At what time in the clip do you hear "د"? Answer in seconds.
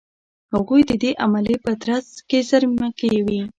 0.89-0.91